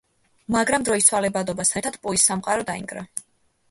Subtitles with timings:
[0.55, 3.11] მაგრამ დროის ცვალებადობასთან ერთად პუის სამყარო დაინგრა.